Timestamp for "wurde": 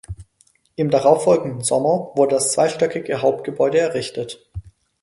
2.15-2.33